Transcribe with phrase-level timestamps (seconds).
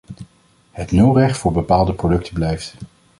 [0.71, 2.75] Het nulrecht voor bepaalde producten blijft.